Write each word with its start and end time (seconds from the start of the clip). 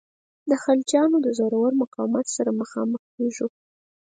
د 0.49 0.51
خلجیانو 0.63 1.17
د 1.25 1.27
زورور 1.37 1.71
مقاومت 1.81 2.25
سره 2.35 2.51
مخامخ 2.61 3.01
کیږو. 3.15 3.47